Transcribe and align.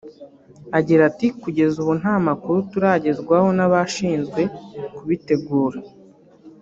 Agira 0.77 1.01
ati 1.09 1.27
“Kugeza 1.41 1.75
ubu 1.81 1.93
nta 2.01 2.15
makuru 2.27 2.57
turagezwaho 2.71 3.47
n’abashinzwe 3.57 4.41
kubitegura 4.95 5.79